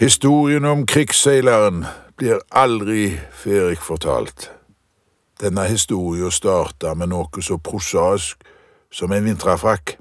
Historien 0.00 0.64
om 0.64 0.86
krigsseileren 0.86 1.82
blir 2.16 2.38
aldri 2.50 3.18
ferdig 3.36 3.82
fortalt. 3.84 4.46
Denne 5.40 5.66
historien 5.68 6.32
starta 6.32 6.94
med 6.96 7.10
noe 7.12 7.42
så 7.44 7.58
prosaisk 7.60 8.40
som 8.88 9.12
en 9.12 9.26
vinterfrakk. 9.28 9.98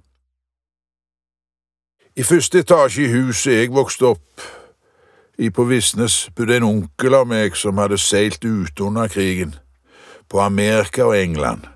I 2.15 2.23
første 2.23 2.63
etasje 2.63 3.09
i 3.09 3.11
huset 3.11 3.57
jeg 3.57 3.73
vokste 3.75 4.13
opp 4.13 4.47
i 5.35 5.51
på 5.51 5.67
Visnes, 5.67 6.29
bodde 6.31 6.61
en 6.61 6.69
onkel 6.69 7.19
av 7.19 7.27
meg 7.27 7.59
som 7.59 7.83
hadde 7.83 7.99
seilt 7.99 8.39
ute 8.47 8.87
under 8.87 9.11
krigen, 9.11 9.57
på 10.31 10.39
Amerika 10.39 11.11
og 11.11 11.19
England. 11.19 11.67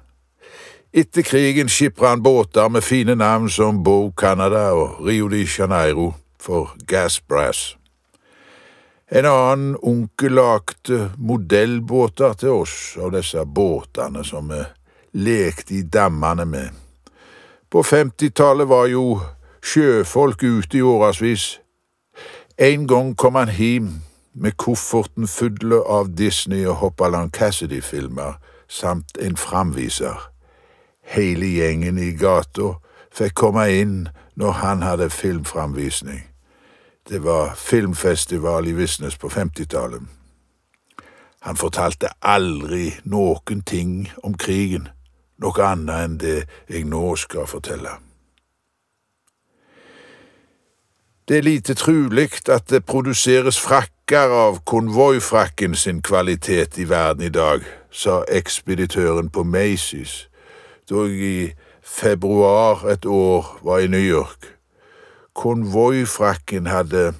Etter 0.95 1.27
krigen 1.27 1.67
skipra 1.67 2.15
han 2.15 2.23
båter 2.23 2.71
med 2.71 2.87
fine 2.87 3.19
navn 3.19 3.51
som 3.51 3.83
Bow 3.83 4.13
Canada 4.15 4.69
og 4.71 5.03
Rio 5.03 5.27
de 5.27 5.43
Janeiro 5.43 6.13
for 6.39 6.71
Gas 6.87 7.19
Brass. 7.19 7.73
En 9.11 9.25
annen 9.25 9.75
onkel 9.81 10.31
lagde 10.31 11.11
modellbåter 11.17 12.33
til 12.33 12.49
oss 12.63 12.95
av 12.97 13.11
disse 13.11 13.43
båtene 13.45 14.23
som 14.23 14.47
vi 14.49 14.61
lekte 15.25 15.75
i 15.75 15.81
dammene 15.83 16.45
med. 16.45 16.69
På 17.69 17.83
50-tallet 17.83 18.69
var 18.69 18.87
jo 18.87 19.19
sjøfolk 19.63 20.43
ute 20.43 20.77
i 20.77 20.81
årevis. 20.81 21.59
En 22.57 22.87
gang 22.87 23.15
kom 23.17 23.35
han 23.35 23.51
hjem 23.51 23.91
med 24.33 24.57
kofferten 24.57 25.27
full 25.27 25.73
av 25.73 26.15
Disney- 26.17 26.65
og 26.65 26.75
Hoppaland 26.75 27.33
Cassidy-filmer 27.33 28.39
samt 28.67 29.17
en 29.21 29.37
framviser. 29.37 30.29
Hele 31.03 31.45
gjengen 31.45 31.97
i 31.97 32.13
gata 32.17 32.77
fikk 33.13 33.35
komme 33.35 33.67
inn 33.69 33.97
når 34.35 34.61
han 34.63 34.81
hadde 34.81 35.09
filmframvisning. 35.09 36.23
Det 37.09 37.23
var 37.23 37.55
filmfestival 37.55 38.67
i 38.67 38.71
Visnes 38.71 39.17
på 39.17 39.27
50-tallet. 39.27 40.01
Han 41.39 41.57
fortalte 41.57 42.07
aldri 42.21 42.93
noen 43.03 43.61
ting 43.67 44.11
om 44.23 44.37
krigen, 44.39 44.87
noe 45.43 45.65
annet 45.67 46.05
enn 46.05 46.17
det 46.21 46.37
jeg 46.69 46.85
nå 46.87 47.15
skal 47.19 47.49
fortelle. 47.51 47.97
Det 51.27 51.37
er 51.37 51.43
lite 51.43 51.75
trulig 51.75 52.29
at 52.47 52.69
det 52.71 52.85
produseres 52.85 53.59
frakker 53.59 54.31
av 54.31 54.61
konvoifrakken 54.63 55.75
sin 55.75 56.01
kvalitet 56.01 56.79
i 56.79 56.87
verden 56.89 57.27
i 57.27 57.29
dag, 57.29 57.63
sa 57.91 58.23
ekspeditøren 58.27 59.29
på 59.29 59.43
Macy's 59.43 60.27
da 60.89 61.03
jeg 61.07 61.19
i 61.23 61.53
februar 61.83 62.83
et 62.91 63.05
år 63.05 63.59
var 63.63 63.79
i 63.79 63.87
New 63.87 64.03
York. 64.03 64.52
Konvoifrakken 65.33 66.65
hadde 66.65 67.13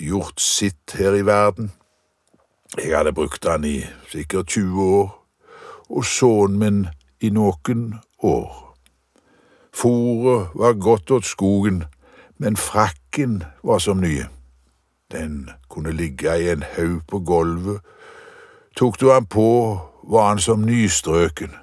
gjort 0.00 0.40
sitt 0.40 0.96
her 0.98 1.14
i 1.14 1.26
verden. 1.26 1.72
Jeg 2.78 2.96
hadde 2.96 3.12
brukt 3.12 3.44
den 3.44 3.64
i 3.64 3.84
sikkert 4.10 4.46
20 4.46 4.82
år, 4.82 5.26
og 5.88 6.04
sønnen 6.04 6.58
min 6.58 6.86
i 7.20 7.30
noen 7.30 7.94
år. 8.18 8.74
Fòret 9.74 10.48
var 10.54 10.72
godt 10.72 11.10
åt 11.10 11.26
skogen, 11.26 11.84
men 12.38 12.56
frakken 12.56 13.42
var 13.62 13.78
som 13.78 14.00
nye. 14.00 14.26
Den 15.12 15.50
kunne 15.70 15.92
ligge 15.92 16.38
i 16.38 16.50
en 16.50 16.62
haug 16.76 17.00
på 17.08 17.18
gulvet. 17.18 17.80
Tok 18.76 19.00
du 19.00 19.10
han 19.10 19.26
på, 19.26 19.78
var 20.02 20.28
han 20.28 20.38
som 20.38 20.66
nystrøken. 20.66 21.54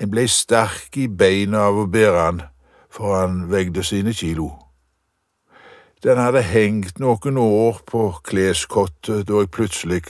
En 0.00 0.10
blei 0.10 0.26
sterk 0.26 0.96
i 0.96 1.08
beina 1.08 1.68
av 1.68 1.78
å 1.78 1.86
bære 1.86 2.20
han, 2.20 2.42
for 2.90 3.20
han 3.20 3.50
vegde 3.52 3.84
sine 3.84 4.12
kilo. 4.12 4.63
Den 6.04 6.18
hadde 6.20 6.42
hengt 6.42 6.98
noen 7.00 7.38
år 7.40 7.78
på 7.88 8.10
kleskottet 8.28 9.24
da 9.28 9.38
jeg 9.40 9.48
plutselig 9.56 10.02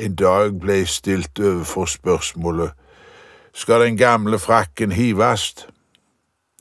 en 0.00 0.14
dag 0.16 0.54
blei 0.60 0.86
stilt 0.88 1.36
overfor 1.36 1.90
spørsmålet 1.92 2.70
skal 3.52 3.84
den 3.84 3.96
gamle 3.96 4.38
frakken 4.38 4.92
hivast? 4.92 5.66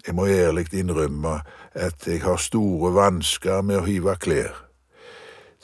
Jeg 0.07 0.15
må 0.15 0.25
ærlig 0.27 0.73
innrømme 0.73 1.39
at 1.71 2.07
jeg 2.07 2.19
har 2.23 2.35
store 2.35 2.91
vansker 2.93 3.61
med 3.61 3.79
å 3.79 3.85
hive 3.85 4.15
klær. 4.19 4.57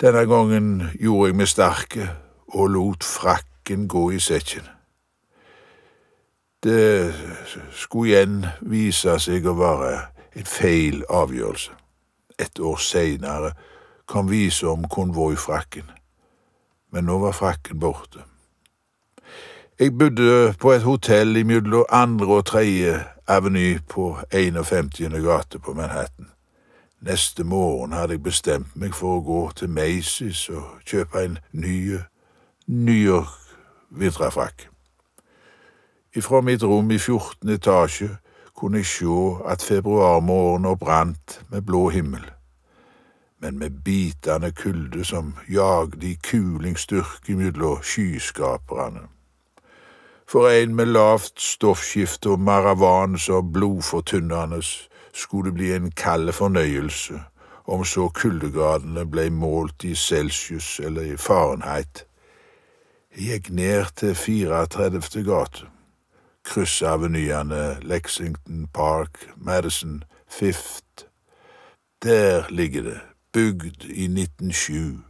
Denne 0.02 0.24
gangen 0.30 0.70
gjorde 0.96 1.28
jeg 1.28 1.36
meg 1.36 1.50
sterke 1.52 2.08
og 2.54 2.70
lot 2.72 3.04
frakken 3.04 3.90
gå 3.92 4.06
i 4.16 4.22
sekken. 4.24 4.64
Det 6.64 7.12
skulle 7.76 8.14
igjen 8.14 8.40
vise 8.62 9.18
seg 9.20 9.52
å 9.52 9.58
være 9.60 9.92
en 10.38 10.48
feil 10.48 11.04
avgjørelse. 11.10 11.76
Et 12.40 12.60
år 12.60 12.78
seinere 12.78 13.52
kom 14.06 14.30
vise 14.30 14.68
om 14.68 14.88
konvoifrakken, 14.88 15.90
men 16.92 17.04
nå 17.04 17.18
var 17.20 17.32
frakken 17.32 17.80
borte. 17.80 18.24
Jeg 19.80 19.98
bodde 19.98 20.54
på 20.60 20.72
et 20.72 20.84
hotell 20.84 21.38
imellom 21.38 21.86
andre 21.90 22.28
og 22.28 22.46
tredje 22.46 23.04
aveny 23.28 23.80
på 23.90 24.18
51. 24.32 24.90
gate 25.24 25.60
på 25.60 25.74
Manhattan. 25.74 26.30
Neste 27.00 27.44
morgen 27.44 27.92
hadde 27.92 28.14
jeg 28.14 28.24
bestemt 28.24 28.76
meg 28.76 28.96
for 28.98 29.20
å 29.20 29.22
gå 29.22 29.42
til 29.56 29.70
Macy's 29.70 30.48
og 30.50 30.80
kjøpe 30.86 31.22
en 31.22 31.38
ny 31.52 32.00
New 32.68 32.96
York-vinterfrakk. 32.96 34.66
Ifra 36.16 36.42
mitt 36.42 36.64
rom 36.64 36.90
i 36.92 36.98
14. 36.98 37.50
etasje 37.54 38.10
kunne 38.58 38.82
jeg 38.82 38.86
sjå 38.86 39.42
at 39.46 39.62
februarmorgenen 39.62 40.78
brant 40.78 41.42
med 41.50 41.62
blå 41.62 41.90
himmel, 41.90 42.24
men 43.40 43.60
med 43.60 43.84
bitende 43.86 44.52
kulde 44.52 45.06
som 45.06 45.36
jagde 45.50 46.08
i 46.08 46.18
kulingsstyrke 46.24 47.36
mellom 47.38 47.84
skyskaperne. 47.84 49.06
For 50.28 50.50
en 50.50 50.76
med 50.76 50.86
lavt 50.86 51.42
stoffskifte 51.42 52.30
og 52.30 52.40
maravan 52.40 53.18
så 53.18 53.42
blodfortynnende 53.42 54.62
skulle 55.14 55.52
det 55.52 55.54
bli 55.54 55.72
en 55.74 55.92
kald 55.92 56.32
fornøyelse 56.32 57.22
om 57.68 57.86
så 57.86 58.10
kuldegradene 58.10 59.06
ble 59.06 59.30
målt 59.30 59.84
i 59.84 59.96
celsius 59.96 60.80
eller 60.84 61.14
i 61.14 61.18
Fahrenheit. 61.18 62.06
Jeg 63.16 63.24
gikk 63.24 63.50
ned 63.50 63.86
til 63.96 64.16
34. 64.16 65.24
gate, 65.24 65.68
kryssa 66.48 66.96
avenyene 66.96 67.78
Lexington 67.84 68.68
Park, 68.74 69.28
Madison, 69.36 70.04
Fifth. 70.28 71.06
Der 72.04 72.50
ligger 72.50 72.84
det, 72.84 73.00
bygd 73.34 73.86
i 73.86 74.06
1907 74.06 75.08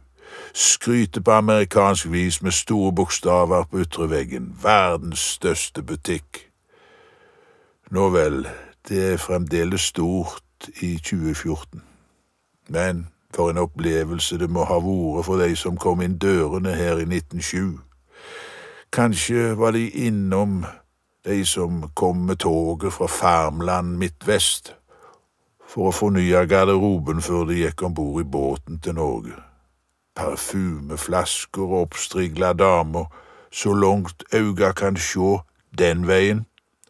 skryter 0.54 1.20
på 1.20 1.30
amerikansk 1.30 2.12
vis 2.12 2.42
med 2.42 2.52
store 2.52 2.92
bokstaver 2.92 3.64
på 3.64 3.80
ytre 3.80 4.10
veggen, 4.10 4.56
verdens 4.62 5.18
største 5.18 5.82
butikk. 5.82 6.50
Nå 7.90 8.08
vel, 8.08 8.48
det 8.88 9.12
er 9.12 9.16
fremdeles 9.16 9.80
stort 9.80 10.68
i 10.82 10.96
2014, 10.96 11.82
men 12.68 13.06
for 13.34 13.50
en 13.50 13.58
opplevelse 13.58 14.38
det 14.38 14.50
må 14.50 14.64
ha 14.64 14.80
vært 14.80 15.24
for 15.26 15.40
de 15.40 15.56
som 15.56 15.76
kom 15.76 16.02
inn 16.02 16.18
dørene 16.18 16.74
her 16.74 16.98
i 16.98 17.06
1907. 17.06 17.78
Kanskje 18.92 19.52
var 19.58 19.76
de 19.76 19.88
innom 19.90 20.64
de 21.28 21.42
som 21.46 21.84
kom 21.94 22.24
med 22.26 22.40
toget 22.44 22.96
fra 22.96 23.06
Farmland 23.06 23.98
midtvest 24.00 24.72
for 25.68 25.90
å 25.90 25.94
fornye 25.94 26.46
garderoben 26.48 27.20
før 27.22 27.50
de 27.52 27.60
gikk 27.60 27.84
om 27.84 27.94
bord 27.94 28.24
i 28.24 28.30
båten 28.38 28.80
til 28.80 28.96
Norge 28.96 29.36
parfymeflasker 30.18 31.62
og 31.62 31.80
oppstrigla 31.80 32.52
damer 32.52 33.06
så 33.50 33.72
langt 33.74 34.24
auga 34.34 34.72
kan 34.72 34.96
sjå 34.96 35.38
den 35.78 36.06
veien, 36.08 36.46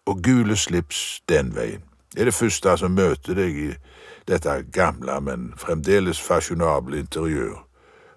og 0.07 0.23
gule 0.25 0.57
slips 0.57 1.21
den 1.29 1.53
veien. 1.57 1.83
Det 2.15 2.21
er 2.21 2.31
det 2.31 2.35
første 2.35 2.77
som 2.81 2.97
møter 2.97 3.37
deg 3.37 3.59
i 3.61 3.69
dette 4.29 4.55
gamle, 4.73 5.21
men 5.21 5.53
fremdeles 5.61 6.21
fasjonable 6.21 6.99
interiør 7.05 7.59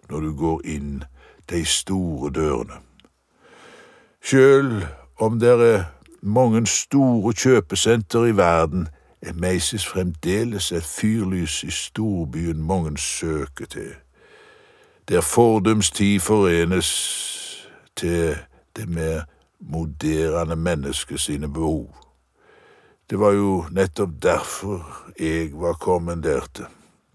når 0.10 0.22
du 0.22 0.31
går 0.36 0.62
inn 0.68 1.04
de 1.51 1.66
store 1.68 2.31
dørene. 2.36 2.80
Sjøl 4.24 4.86
om 5.19 5.40
det 5.40 5.51
er 5.51 5.84
mange 6.22 6.66
store 6.68 7.34
kjøpesenter 7.34 8.26
i 8.26 8.38
verden, 8.38 8.88
er 9.22 9.34
Macy's 9.34 9.86
fremdeles 9.90 10.72
et 10.72 10.84
fyrlys 10.84 11.64
i 11.64 11.72
storbyen 11.72 12.62
mange 12.62 12.98
søker 12.98 13.66
til 13.66 13.94
der 15.12 15.22
fordums 15.22 15.92
tid 15.92 16.20
forenes 16.20 16.90
til 17.96 18.38
det 18.76 18.90
mer 18.90 19.22
moderne 19.60 20.56
mennesket 20.56 21.20
sine 21.20 21.54
behov. 21.54 21.96
Det 23.10 23.20
var 23.20 23.32
jo 23.32 23.66
nettopp 23.72 24.10
derfor 24.24 25.04
jeg 25.20 25.50
var 25.54 25.74
kommanderte 25.74 26.66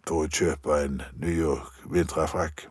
for 0.07 0.27
å 0.27 0.29
kjøpe 0.29 0.77
en 0.85 1.01
New 1.17 1.33
York-vinterfrakk. 1.33 2.67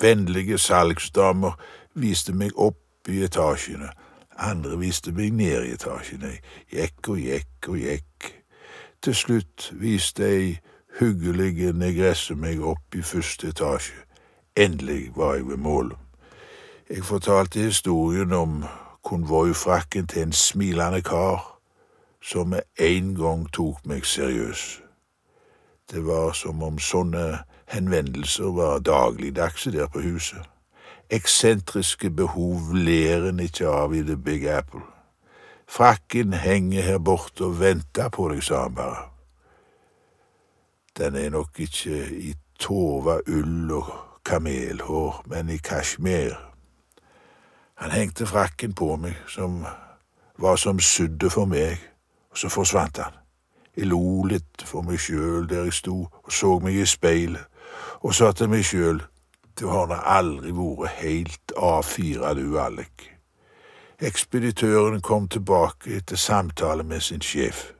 Vennlige 0.00 0.58
salgsdamer 0.58 1.52
viste 1.94 2.32
meg 2.32 2.56
opp 2.56 3.12
i 3.12 3.20
etasjene, 3.22 3.92
andre 4.42 4.78
viste 4.78 5.12
meg 5.12 5.32
ned 5.32 5.66
i 5.66 5.74
etasjene, 5.76 6.36
gikk 6.72 7.08
og 7.08 7.18
gikk 7.22 7.68
og 7.68 7.78
gikk. 7.78 8.28
Til 9.02 9.14
slutt 9.14 9.72
viste 9.80 10.26
ei 10.26 10.58
hyggelige 11.00 11.72
negresse 11.72 12.34
meg 12.34 12.62
opp 12.62 12.94
i 12.94 13.02
første 13.02 13.48
etasje. 13.48 13.96
Endelig 14.56 15.12
var 15.16 15.34
jeg 15.34 15.48
ved 15.48 15.56
målet. 15.56 15.96
Jeg 16.90 17.04
fortalte 17.04 17.60
historien 17.60 18.32
om 18.32 18.64
konvoifrakken 19.02 20.06
til 20.06 20.22
en 20.22 20.32
smilende 20.32 21.02
kar 21.02 21.58
som 22.22 22.48
med 22.48 22.60
en 22.78 23.14
gang 23.14 23.46
tok 23.52 23.86
meg 23.86 24.06
seriøs. 24.06 24.82
Det 25.90 26.06
var 26.06 26.32
som 26.32 26.62
om 26.62 26.78
sånne 26.78 27.38
henvendelser 27.66 28.52
var 28.54 28.78
dagligdagse 28.78 29.72
der 29.72 29.86
på 29.86 30.00
huset. 30.00 30.51
Eksentriske 31.10 32.10
behov 32.10 32.74
ler 32.74 33.28
en 33.28 33.40
ikke 33.40 33.68
av 33.68 33.94
i 33.94 34.02
The 34.02 34.16
Big 34.16 34.46
Apple. 34.48 34.80
Frakken 35.68 36.32
henger 36.32 36.82
her 36.82 36.98
borte 36.98 37.44
og 37.44 37.60
venter 37.60 38.08
på 38.08 38.28
deg, 38.28 38.42
sa 38.44 38.62
han 38.66 38.74
bare. 38.74 39.08
Den 40.98 41.16
er 41.16 41.30
nok 41.30 41.60
ikke 41.60 42.04
i 42.12 42.34
tova 42.60 43.18
ull 43.26 43.70
og 43.72 43.92
kamelhår, 44.24 45.22
men 45.26 45.48
i 45.48 45.56
kasjmir. 45.56 46.36
Han 47.74 47.90
hengte 47.90 48.26
frakken 48.26 48.74
på 48.74 48.96
meg, 48.96 49.16
som 49.28 49.64
var 50.38 50.56
som 50.56 50.80
sudde 50.80 51.30
for 51.30 51.48
meg, 51.48 51.80
og 52.30 52.38
så 52.38 52.48
forsvant 52.48 52.98
han. 52.98 53.16
Jeg 53.76 53.88
lo 53.88 54.24
litt 54.28 54.62
for 54.68 54.84
meg 54.84 55.00
sjøl 55.00 55.48
der 55.48 55.64
jeg 55.64 55.72
sto 55.72 55.96
og 56.04 56.32
så 56.32 56.58
meg 56.60 56.76
i 56.76 56.86
speilet, 56.86 57.48
og 58.04 58.14
sa 58.14 58.32
til 58.36 58.50
meg 58.52 58.64
sjøl, 58.68 59.00
du 59.60 59.68
har 59.68 59.86
da 59.86 60.00
aldri 60.18 60.52
vært 60.56 60.96
helt 61.02 61.52
A4, 61.56 62.34
du, 62.34 62.58
Alec. 62.60 63.08
Ekspeditøren 64.02 65.00
kom 65.00 65.28
tilbake 65.28 65.96
etter 65.96 66.16
samtale 66.16 66.82
med 66.82 67.00
sin 67.00 67.22
sjef. 67.22 67.72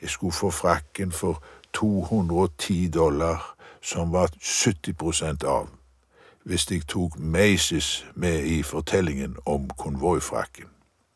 Jeg 0.00 0.10
skulle 0.10 0.32
få 0.32 0.50
frakken 0.50 1.12
for 1.12 1.42
210 1.72 2.90
dollar, 2.94 3.54
som 3.82 4.12
var 4.12 4.28
70% 4.40 5.46
av, 5.46 5.68
hvis 6.44 6.70
jeg 6.70 6.86
tok 6.86 7.16
Macy's 7.16 8.04
med 8.14 8.44
i 8.44 8.62
fortellingen 8.62 9.36
om 9.46 9.70
konvoifrakken. 9.78 10.66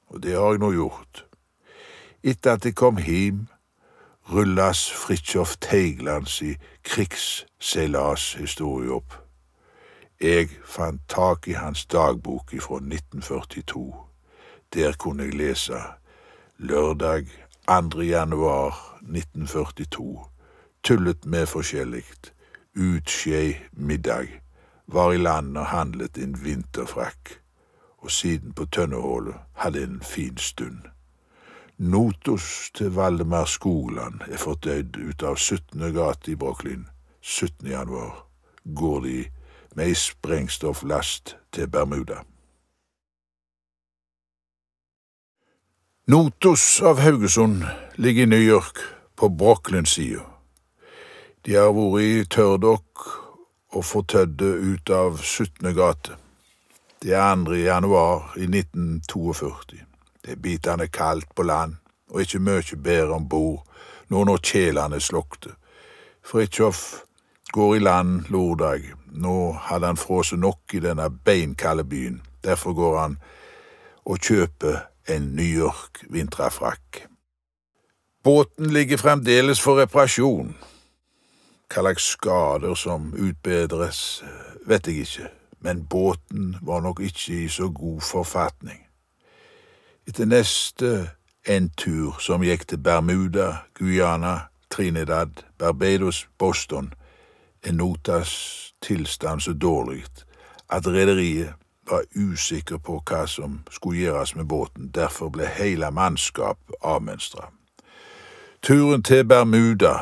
Og 0.06 0.22
det 0.22 0.34
har 0.34 0.50
jeg 0.50 0.58
nå 0.58 0.72
gjort. 0.72 1.26
Etter 2.22 2.52
at 2.52 2.64
jeg 2.64 2.74
kom 2.74 2.98
hjem, 2.98 3.46
rullas 4.30 4.92
Fridtjof 4.92 5.56
Teiglands 5.56 6.42
krigsseilashistorie 6.82 8.90
opp. 8.90 9.25
Jeg 10.20 10.48
fant 10.64 11.00
tak 11.08 11.48
i 11.48 11.52
hans 11.52 11.86
dagbok 11.86 12.54
fra 12.60 12.76
1942. 12.76 13.94
Der 14.74 14.92
kunne 14.92 15.24
jeg 15.24 15.34
lese 15.34 15.80
lørdag 16.58 17.26
2. 17.68 18.00
januar 18.00 18.96
1942 19.02 20.24
tullet 20.82 21.26
med 21.26 21.46
forskjellig. 21.46 22.04
Utskjei 22.76 23.56
middag. 23.72 24.40
Var 24.86 25.12
i 25.12 25.16
land 25.16 25.58
og 25.58 25.66
handlet 25.66 26.18
en 26.18 26.44
vinterfrakk. 26.44 27.40
Og 27.98 28.10
siden 28.10 28.52
på 28.52 28.64
Tønnehålet 28.64 29.34
hadde 29.52 29.82
en 29.82 30.00
fin 30.00 30.36
stund. 30.36 30.78
Notos 31.78 32.70
til 32.74 32.94
Valdemar 32.94 33.44
Skogland 33.44 34.20
er 34.30 34.36
fordøyd 34.36 34.96
ut 34.96 35.22
av 35.22 35.36
17. 35.36 35.92
gate 35.92 36.32
i 36.32 36.36
Brooklyn. 36.36 36.86
17. 37.20 37.68
januar 37.68 38.26
går 38.64 39.00
de 39.00 39.24
med 39.76 39.90
ei 39.90 39.94
sprengstofflast 39.94 41.36
til 41.52 41.68
Bermuda. 41.68 42.22
Notos 46.08 46.80
av 46.82 47.00
Haugesund 47.02 47.64
ligger 47.96 48.22
i 48.22 48.30
New 48.30 48.42
York, 48.42 48.78
på 49.16 49.28
Brooklyn-sida. 49.28 50.20
De 51.44 51.54
har 51.56 51.72
vært 51.72 52.02
i 52.04 52.24
tørrdokk 52.28 53.04
og 53.76 53.84
fortødde 53.84 54.50
ut 54.72 54.90
av 54.90 55.18
17. 55.22 55.72
gate. 55.74 56.16
Det 57.02 57.14
er 57.14 57.34
2. 57.44 57.54
januar 57.54 58.34
i 58.36 58.44
1942. 58.44 59.80
Det 60.24 60.32
er 60.32 60.42
bitende 60.42 60.88
kaldt 60.88 61.34
på 61.34 61.42
land, 61.42 61.76
og 62.10 62.20
ikke 62.20 62.38
mye 62.38 62.76
bedre 62.76 63.16
om 63.16 63.28
bord 63.28 63.64
nå 64.08 64.24
når 64.24 64.42
kjelene 64.42 65.00
slukte. 65.00 65.56
Fridtjof 66.22 67.05
går 67.52 67.76
i 67.76 67.78
land 67.78 68.24
lørdag. 68.28 68.92
Nå 69.12 69.52
hadde 69.52 69.86
han 69.86 69.96
frosset 69.96 70.38
nok 70.38 70.74
i 70.74 70.80
denne 70.80 71.10
beinkalde 71.10 71.84
byen. 71.84 72.22
Derfor 72.44 72.72
går 72.72 72.98
han 73.00 73.18
og 74.04 74.18
kjøper 74.18 74.78
en 75.08 75.22
New 75.36 75.58
York 75.58 76.04
vinterfrakk. 76.10 77.06
Båten 78.22 78.70
ligger 78.70 78.96
fremdeles 78.96 79.60
for 79.60 79.80
reparasjon. 79.80 80.56
Hva 81.66 81.82
slags 81.82 82.08
skader 82.14 82.74
som 82.74 83.12
utbedres, 83.14 84.22
vet 84.66 84.86
jeg 84.86 85.06
ikke, 85.06 85.30
men 85.60 85.84
båten 85.86 86.56
var 86.62 86.80
nok 86.80 87.00
ikke 87.00 87.44
i 87.44 87.48
så 87.48 87.68
god 87.70 88.00
forfatning. 88.00 88.82
Etter 90.06 90.26
neste 90.26 91.10
en 91.46 91.70
tur 91.78 92.18
som 92.22 92.42
gikk 92.42 92.66
til 92.68 92.78
Bermuda, 92.78 93.66
Guyana, 93.74 94.46
Trinidad, 94.70 95.42
Barbados, 95.58 96.28
Boston, 96.38 96.92
er 97.66 97.72
Notas 97.72 98.32
tilstand 98.82 99.40
så 99.40 99.52
dårlig 99.52 100.04
at 100.68 100.86
rederiet 100.86 101.54
var 101.90 102.02
usikker 102.16 102.78
på 102.78 103.00
hva 103.06 103.26
som 103.26 103.60
skulle 103.70 104.00
gjøres 104.00 104.34
med 104.36 104.44
båten, 104.44 104.90
derfor 104.94 105.30
ble 105.30 105.46
hele 105.46 105.90
mannskap 105.90 106.58
avmønstra. 106.82 107.50
Turen 108.62 109.02
til 109.02 109.24
Bermuda 109.24 109.94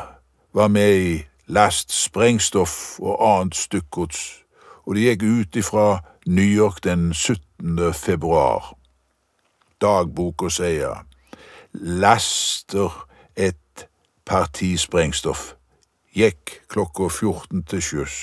var 0.53 0.67
med 0.67 0.97
i 0.97 1.23
last 1.47 1.93
sprengstoff 1.93 2.99
og 2.99 3.17
annet 3.21 3.55
stykkgods, 3.55 4.21
og 4.85 4.95
de 4.95 5.09
gikk 5.09 5.23
ut 5.23 5.55
ifra 5.55 5.99
New 6.25 6.49
York 6.57 6.83
den 6.83 7.13
17. 7.13 7.93
februar. 7.93 8.73
Dagboka 9.81 10.49
sier 10.49 11.05
laster 11.73 13.05
et 13.35 13.87
parti 14.25 14.77
sprengstoff. 14.77 15.53
Gikk 16.15 16.61
klokka 16.71 17.09
14 17.09 17.63
til 17.67 17.81
sjøs. 17.83 18.13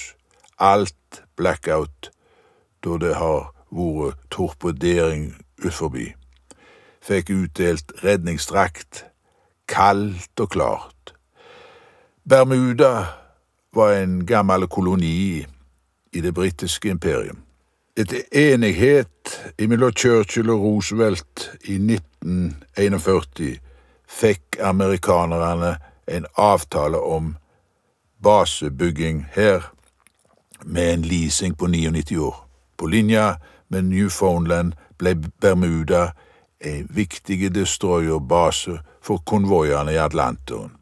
Alt 0.56 1.18
blackout 1.36 2.08
da 2.80 2.94
det 2.96 3.10
har 3.18 3.50
vært 3.68 4.22
torpedering 4.32 5.26
utforbi. 5.60 6.06
Fikk 7.04 7.34
utdelt 7.34 7.92
redningsdrakt. 8.00 9.04
Kaldt 9.68 10.40
og 10.40 10.48
klart. 10.54 11.12
Bermuda 12.24 12.92
var 13.76 13.92
en 13.98 14.24
gammel 14.24 14.64
koloni 14.72 15.44
i 16.12 16.20
det 16.24 16.32
britiske 16.34 16.88
imperium. 16.88 17.44
Etter 17.96 18.24
enighet 18.32 19.36
mellom 19.60 19.92
Churchill 19.92 20.48
og 20.48 20.64
Roosevelt 20.64 21.50
i 21.68 21.76
1941 21.76 23.60
fikk 24.08 24.56
amerikanerne 24.64 25.76
en 26.08 26.26
avtale 26.40 26.96
om 26.96 27.34
basebygging 28.22 29.26
her 29.32 29.72
med 30.64 30.94
en 30.94 31.02
leasing 31.02 31.58
på 31.58 31.66
99 31.66 32.18
år. 32.18 32.48
På 32.76 32.86
linja 32.86 33.34
med 33.68 33.82
Newfoundland 33.82 34.72
ble 34.98 35.14
Bermuda 35.40 36.12
en 36.60 36.88
viktig 36.90 37.54
destroyerbase 37.54 38.78
for 39.02 39.18
konvoiene 39.26 39.92
i 39.92 39.98
Atlanteren. 39.98 40.72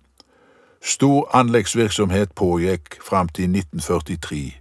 Stor 0.82 1.28
anleggsvirksomhet 1.36 2.34
pågikk 2.34 3.02
fram 3.04 3.28
til 3.28 3.44
1943. 3.44 4.60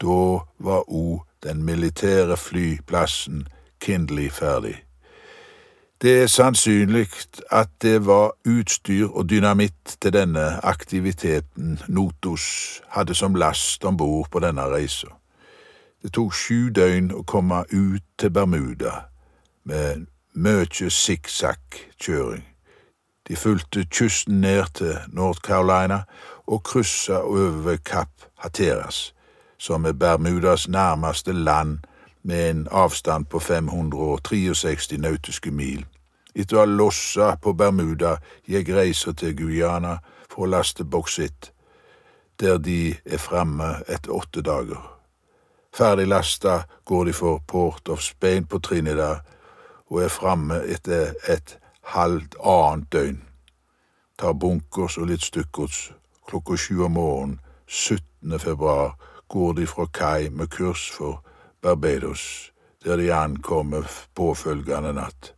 Da 0.00 0.40
var 0.58 0.88
òg 0.88 1.26
den 1.42 1.62
militære 1.62 2.36
flyplassen 2.36 3.48
Kindley 3.80 4.30
ferdig. 4.30 4.84
Det 6.02 6.22
er 6.22 6.26
sannsynlig 6.26 7.08
at 7.50 7.68
det 7.82 8.06
var 8.06 8.32
utstyr 8.46 9.06
og 9.06 9.30
dynamitt 9.30 9.96
til 10.00 10.12
denne 10.12 10.64
aktiviteten 10.66 11.78
Notos 11.88 12.82
hadde 12.88 13.14
som 13.14 13.34
last 13.34 13.84
om 13.84 13.96
bord 13.96 14.26
på 14.30 14.38
denne 14.42 14.62
reisa. 14.62 15.06
Det 16.02 16.10
tok 16.12 16.34
sju 16.34 16.72
døgn 16.74 17.12
å 17.14 17.22
komme 17.22 17.60
ut 17.70 18.02
til 18.18 18.34
Bermuda 18.34 18.90
med 19.62 20.08
mye 20.34 20.90
sikksakk-kjøring. 20.90 22.42
De 23.28 23.36
fulgte 23.36 23.86
kysten 23.86 24.40
ned 24.40 24.74
til 24.74 24.98
North 25.08 25.40
Carolina 25.46 26.02
og 26.46 26.64
kryssa 26.66 27.22
over 27.22 27.76
Kapp 27.76 28.26
Hateras, 28.42 29.14
som 29.58 29.86
er 29.86 29.92
Bermudas 29.92 30.68
nærmeste 30.68 31.32
land 31.32 31.78
med 32.22 32.50
en 32.50 32.68
avstand 32.70 33.30
på 33.30 33.38
563 33.38 34.98
nautiske 34.98 35.50
mil. 35.50 35.86
Etter 36.34 36.56
å 36.56 36.62
ha 36.62 36.68
lossa 36.68 37.34
på 37.36 37.52
Bermuda 37.52 38.16
gikk 38.48 38.72
reisa 38.72 39.12
til 39.12 39.34
Guyana 39.36 39.98
for 40.28 40.46
å 40.46 40.52
laste 40.52 40.84
boksitt, 40.84 41.52
der 42.40 42.58
de 42.58 42.94
er 43.04 43.20
framme 43.20 43.82
etter 43.88 44.14
åtte 44.16 44.42
dager. 44.42 44.80
Ferdig 45.72 46.08
lasta 46.08 46.62
går 46.84 47.04
de 47.04 47.12
for 47.16 47.40
Port 47.48 47.88
of 47.88 48.02
Spain 48.02 48.44
på 48.44 48.58
Trinidad 48.58 49.20
og 49.88 50.02
er 50.04 50.12
framme 50.12 50.60
etter 50.68 51.14
et 51.28 51.56
halvt 51.94 52.36
annet 52.44 52.88
døgn. 52.92 53.20
Tar 54.18 54.32
bunkers 54.32 54.98
og 54.98 55.08
litt 55.08 55.24
stykkgods. 55.24 55.92
klokka 56.26 56.56
sju 56.56 56.84
om 56.84 56.92
morgenen 56.92 57.40
17. 57.66 58.38
februar 58.38 58.94
går 59.28 59.52
de 59.52 59.66
fra 59.66 59.86
kai 59.86 60.30
med 60.30 60.50
kurs 60.50 60.90
for 60.90 61.22
Barbados, 61.62 62.52
der 62.84 62.96
de 62.96 63.12
ankommer 63.12 63.88
påfølgende 64.14 64.92
natt. 64.92 65.34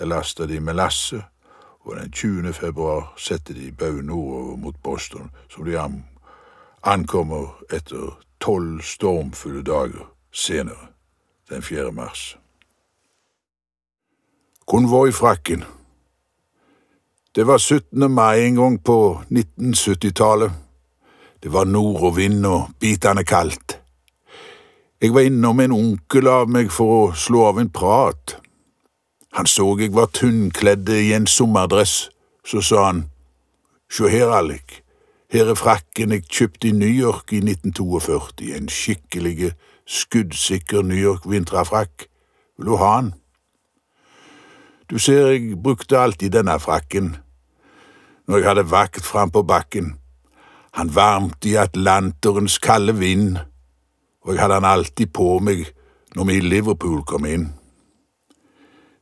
Her 0.00 0.06
laster 0.06 0.46
de 0.46 0.60
med 0.60 0.74
lasset, 0.74 1.22
og 1.80 1.96
den 1.96 2.12
20. 2.12 2.52
februar 2.52 3.12
setter 3.16 3.54
de 3.54 3.72
bau 3.72 4.00
nordover 4.00 4.56
mot 4.56 4.76
Boston, 4.82 5.30
som 5.48 5.64
de 5.64 5.76
ankommer 6.82 7.50
etter 7.72 8.16
tolv 8.40 8.80
stormfulle 8.80 9.60
dager 9.62 10.08
senere, 10.32 10.88
den 11.50 11.62
4. 11.62 11.92
mars. 11.92 12.38
Konvoifrakken 14.66 15.64
Det 17.34 17.46
var 17.46 17.58
17. 17.58 18.10
mai 18.10 18.46
en 18.46 18.54
gang 18.54 18.84
på 18.84 19.22
1970-tallet. 19.30 20.52
Det 21.42 21.52
var 21.52 21.64
nordovind 21.64 22.46
og 22.46 22.68
bitende 22.80 23.24
kaldt. 23.24 23.80
Jeg 25.00 25.14
var 25.14 25.20
innom 25.20 25.60
en 25.60 25.72
onkel 25.72 26.28
av 26.28 26.48
meg 26.48 26.72
for 26.72 26.86
å 26.86 27.12
slå 27.12 27.44
av 27.52 27.60
en 27.60 27.70
prat. 27.70 28.39
Han 29.32 29.46
så 29.46 29.76
jeg 29.78 29.94
var 29.94 30.10
tynnkledd 30.14 30.88
i 30.88 31.12
en 31.14 31.26
sommerdress, 31.26 32.10
så 32.44 32.60
sa 32.60 32.84
han, 32.90 33.04
Sjå 33.90 34.06
her, 34.06 34.30
Alec, 34.30 34.80
her 35.30 35.50
er 35.50 35.58
frakken 35.58 36.12
jeg 36.14 36.26
kjøpte 36.30 36.68
i 36.68 36.74
New 36.74 36.90
York 36.90 37.32
i 37.34 37.40
1942, 37.42 38.52
en 38.54 38.68
skikkelig, 38.70 39.52
skuddsikker 39.86 40.82
New 40.86 40.98
York-vinterfrakk. 40.98 42.06
Vil 42.58 42.70
du 42.70 42.76
ha 42.78 42.96
den? 43.00 43.12
Du 44.90 44.98
ser 44.98 45.30
jeg 45.30 45.58
brukte 45.62 45.98
alltid 45.98 46.34
denne 46.34 46.58
frakken 46.60 47.16
når 48.26 48.38
jeg 48.38 48.46
hadde 48.46 48.70
vakt 48.70 49.06
fram 49.06 49.30
på 49.30 49.42
bakken. 49.42 49.94
Han 50.78 50.94
varmte 50.94 51.48
i 51.50 51.56
atlanterens 51.58 52.58
kalde 52.62 52.94
vind, 52.98 53.38
og 54.22 54.34
jeg 54.34 54.42
hadde 54.42 54.60
han 54.60 54.70
alltid 54.70 55.10
på 55.14 55.38
meg 55.42 55.64
når 56.14 56.28
vi 56.28 56.36
i 56.38 56.44
Liverpool 56.46 57.02
kom 57.06 57.26
inn. 57.26 57.48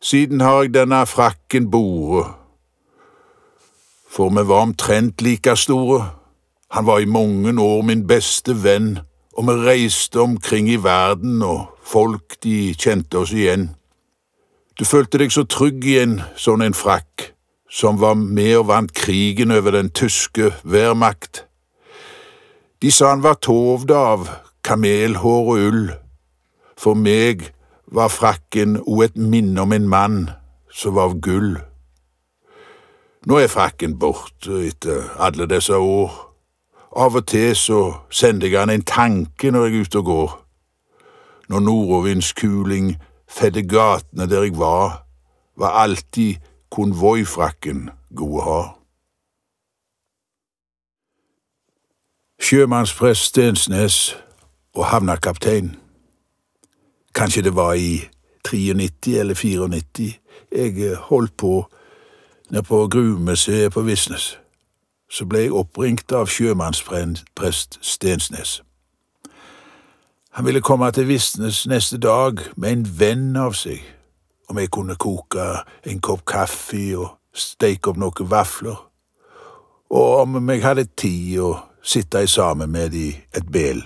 Siden 0.00 0.40
har 0.40 0.62
jeg 0.62 0.74
denne 0.74 1.00
frakken 1.06 1.70
bore, 1.70 2.22
for 4.08 4.30
vi 4.30 4.44
var 4.48 4.62
omtrent 4.68 5.22
like 5.22 5.56
store. 5.56 6.10
Han 6.70 6.86
var 6.86 6.98
i 6.98 7.04
mange 7.04 7.62
år 7.62 7.82
min 7.82 8.06
beste 8.06 8.54
venn, 8.62 8.98
og 9.34 9.46
vi 9.48 9.56
reiste 9.66 10.20
omkring 10.20 10.70
i 10.70 10.76
verden, 10.82 11.42
og 11.42 11.66
folk 11.82 12.38
de 12.42 12.74
kjente 12.78 13.18
oss 13.18 13.32
igjen. 13.34 13.74
Du 14.78 14.84
følte 14.84 15.18
deg 15.18 15.34
så 15.34 15.42
trygg 15.42 15.82
i 15.84 15.98
en 15.98 16.20
sånn 16.38 16.62
en 16.62 16.78
frakk, 16.78 17.32
som 17.70 17.98
var 17.98 18.14
med 18.14 18.54
og 18.60 18.68
vant 18.70 18.94
krigen 18.94 19.50
over 19.50 19.74
den 19.74 19.90
tyske 19.90 20.52
værmakt. 20.62 21.44
De 22.82 22.90
sa 22.94 23.10
han 23.10 23.26
var 23.26 23.40
tovd 23.42 23.90
av 23.90 24.28
kamelhår 24.62 25.50
og 25.50 25.64
ull. 25.68 25.86
For 26.78 26.94
meg 26.94 27.48
var 27.92 28.08
frakken 28.12 28.76
òg 28.84 29.04
et 29.04 29.16
minne 29.16 29.60
om 29.60 29.72
en 29.72 29.88
mann 29.88 30.18
som 30.74 30.94
var 30.94 31.10
av 31.10 31.18
gull. 31.24 31.56
Nå 33.26 33.38
er 33.40 33.50
frakken 33.50 33.98
borte 33.98 34.62
etter 34.68 35.08
alle 35.18 35.48
disse 35.50 35.76
år 35.76 36.12
av 36.96 37.16
og 37.18 37.26
til 37.28 37.56
så 37.56 37.80
sender 38.10 38.48
jeg 38.48 38.60
han 38.60 38.72
en 38.72 38.84
tanke 38.86 39.50
når 39.50 39.66
jeg 39.66 39.74
er 39.74 39.80
ute 39.80 39.98
og 39.98 40.04
går. 40.04 40.30
Når 41.48 41.60
nordavindskuling 41.60 42.96
fedde 43.28 43.62
gatene 43.68 44.28
der 44.28 44.42
jeg 44.42 44.58
var, 44.58 45.04
var 45.56 45.80
alltid 45.84 46.36
konvoifrakken 46.70 47.88
god 48.16 48.34
å 48.38 48.44
ha. 48.48 48.62
Sjømannsprest 52.38 53.32
Stensnes 53.32 54.16
og 54.76 54.86
havnekaptein. 54.92 55.74
Kanskje 57.14 57.42
det 57.42 57.54
var 57.56 57.74
i 57.74 58.02
93 58.44 59.18
eller 59.20 59.34
94 59.34 60.20
jeg 60.52 60.96
holdt 60.96 61.36
på 61.36 61.66
nede 62.50 62.62
på 62.62 62.88
Gruvemuseet 62.88 63.72
på 63.72 63.82
Visnes 63.82 64.38
så 65.08 65.24
ble 65.24 65.46
jeg 65.46 65.56
oppringt 65.56 66.12
av 66.12 66.28
sjømannsprest 66.30 67.78
Stensnes. 67.84 68.60
Han 70.36 70.46
ville 70.46 70.62
komme 70.62 70.90
til 70.94 71.08
Visnes 71.08 71.64
neste 71.66 71.98
dag 71.98 72.42
med 72.56 72.72
en 72.72 72.84
venn 73.00 73.30
av 73.40 73.56
seg, 73.58 73.80
om 74.48 74.60
jeg 74.60 74.70
kunne 74.72 74.98
koke 75.00 75.46
en 75.88 76.02
kopp 76.04 76.26
kaffe 76.28 76.84
og 76.96 77.16
steke 77.34 77.90
opp 77.90 78.00
noen 78.00 78.30
vafler, 78.30 78.76
og 79.88 80.10
om 80.20 80.50
jeg 80.52 80.62
hadde 80.62 80.90
tid 81.00 81.40
å 81.40 81.54
sitte 81.82 82.26
sammen 82.28 82.70
med 82.70 82.92
de 82.92 83.08
et 83.32 83.48
bel. 83.48 83.80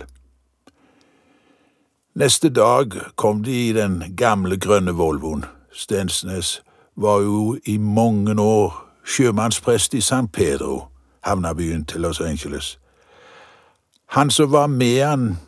Neste 2.15 2.49
dag 2.49 2.93
kom 3.17 3.45
de 3.45 3.69
i 3.69 3.73
den 3.73 4.17
gamle 4.17 4.59
grønne 4.61 4.93
Volvoen. 4.93 5.45
Stensnes 5.73 6.63
var 6.97 7.21
jo 7.21 7.59
i 7.65 7.79
mange 7.79 8.41
år 8.41 8.89
sjømannsprest 9.05 9.95
i 9.95 10.01
San 10.01 10.29
Pedro 10.29 10.89
havnebyen 11.25 11.85
til 11.85 12.01
Los 12.01 12.21
Angeles. 12.21 12.79
Han 14.07 14.31
som 14.31 14.53
var 14.53 14.67
med 14.67 15.05
han, 15.05 15.39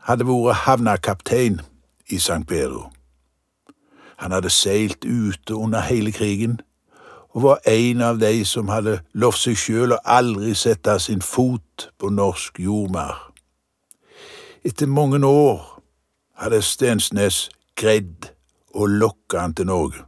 hadde 0.00 0.26
vært 0.28 0.54
havnekaptein 0.66 1.60
i 2.08 2.16
St. 2.16 2.44
Pedro. 2.48 2.90
Han 4.16 4.32
hadde 4.32 4.50
seilt 4.50 5.04
ute 5.04 5.54
under 5.54 5.80
hele 5.80 6.12
krigen, 6.12 6.60
og 7.30 7.42
var 7.42 7.58
en 7.66 8.00
av 8.00 8.20
de 8.20 8.44
som 8.44 8.68
hadde 8.68 9.00
lovt 9.14 9.46
seg 9.46 9.56
sjøl 9.56 9.96
å 9.96 10.02
aldri 10.04 10.52
sette 10.54 10.98
sin 11.00 11.24
fot 11.24 11.88
på 11.98 12.12
norsk 12.12 12.60
jordmar. 12.60 13.32
Etter 14.64 14.86
mange 14.86 15.24
år 15.26 15.71
hadde 16.38 16.62
Stensnes 16.62 17.48
greid 17.76 18.30
å 18.74 18.86
lokke 18.86 19.40
han 19.40 19.54
til 19.54 19.68
Norge. 19.68 20.04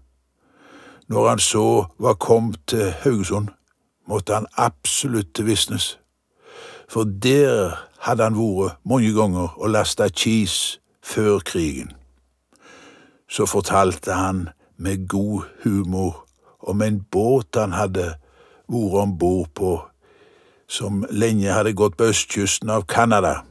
Når 1.09 1.29
han 1.29 1.43
så 1.43 1.67
var 1.99 2.17
kommet 2.21 2.61
til 2.67 2.93
Haugesund, 3.05 3.49
måtte 4.09 4.35
han 4.35 4.47
absolutt 4.57 5.35
til 5.35 5.47
Visnes, 5.47 5.99
for 6.89 7.05
der 7.05 7.77
hadde 8.05 8.25
han 8.25 8.37
vært 8.39 8.81
mange 8.85 9.13
ganger 9.17 9.55
og 9.57 9.71
lasta 9.73 10.09
kis 10.09 10.81
før 11.05 11.41
krigen. 11.45 11.93
Så 13.29 13.47
fortalte 13.47 14.13
han 14.13 14.49
med 14.77 15.09
god 15.09 15.49
humor 15.65 16.25
om 16.61 16.83
en 16.83 17.01
båt 17.13 17.57
han 17.57 17.73
hadde 17.73 18.15
vært 18.69 19.01
om 19.01 19.19
bord 19.19 19.49
på, 19.55 19.73
som 20.69 21.05
lenge 21.11 21.53
hadde 21.53 21.77
gått 21.77 21.97
på 21.97 22.09
østkysten 22.13 22.71
av 22.73 22.87
Canada, 22.89 23.43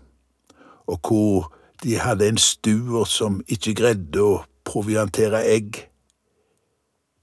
og 0.89 0.99
hvor 1.07 1.51
de 1.83 1.97
hadde 1.99 2.27
en 2.27 2.37
stuer 2.37 3.05
som 3.09 3.41
ikke 3.51 3.75
greide 3.75 4.23
å 4.23 4.41
proviantere 4.63 5.43
egg. 5.51 5.83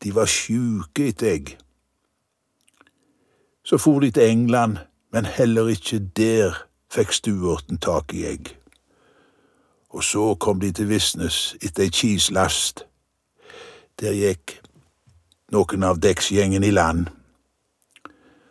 De 0.04 0.12
var 0.16 0.28
sjuke 0.28 1.08
etter 1.08 1.32
egg. 1.32 1.52
Så 3.64 3.78
for 3.80 4.00
de 4.00 4.10
til 4.10 4.28
England, 4.28 4.78
men 5.12 5.24
heller 5.24 5.68
ikke 5.72 5.98
der 6.16 6.56
fikk 6.92 7.12
Stuarten 7.12 7.78
tak 7.78 8.14
i 8.14 8.24
egg. 8.28 8.56
Og 9.90 10.04
så 10.04 10.34
kom 10.34 10.60
de 10.60 10.72
til 10.72 10.88
Visnes 10.90 11.56
etter 11.62 11.88
ei 11.88 11.94
kislast. 11.94 12.84
Der 14.00 14.14
gikk 14.14 14.60
noen 15.52 15.84
av 15.86 16.00
dekksgjengen 16.02 16.64
i 16.64 16.72
land. 16.74 17.08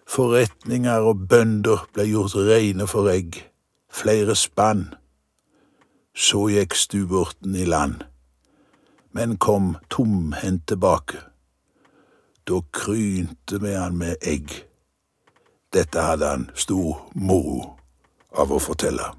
Forretninger 0.10 1.06
og 1.06 1.28
bønder 1.30 1.86
ble 1.94 2.08
gjort 2.10 2.36
reine 2.50 2.88
for 2.89 3.12
egg, 3.12 3.38
flere 3.94 4.36
spann. 4.36 4.88
Så 6.19 6.49
gikk 6.51 6.73
stuborten 6.75 7.53
i 7.55 7.63
land, 7.65 8.01
men 9.15 9.38
kom 9.38 9.77
tomhendt 9.88 10.65
tilbake. 10.67 11.21
Da 12.43 12.59
krynte 12.75 13.61
vi 13.63 13.71
han 13.77 13.95
med 13.97 14.19
egg. 14.27 14.51
Dette 15.71 16.03
hadde 16.03 16.27
han 16.27 16.43
stor 16.59 17.05
moro 17.15 17.77
av 18.35 18.51
å 18.51 18.59
fortelle. 18.59 19.13